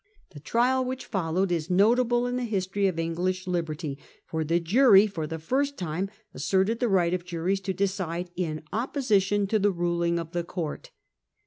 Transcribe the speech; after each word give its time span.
1 0.29 0.29
The 0.31 0.39
trial 0.39 0.83
which 0.83 1.05
followed 1.05 1.51
is 1.51 1.69
notable 1.69 2.25
in 2.25 2.35
the 2.35 2.43
history 2.43 2.87
of 2.87 2.97
English 2.97 3.45
liberty, 3.45 3.99
for 4.25 4.43
the 4.43 4.59
jury 4.59 5.05
for 5.05 5.27
the 5.27 5.37
first 5.37 5.77
time 5.77 6.09
asserted 6.33 6.79
the 6.79 6.89
right 6.89 7.13
of 7.13 7.23
juries 7.23 7.59
to 7.61 7.71
decide 7.71 8.31
in 8.35 8.63
opposition 8.73 9.45
to 9.45 9.59
the 9.59 9.69
ruling 9.69 10.17
of 10.17 10.31
the 10.31 10.43
court. 10.43 10.89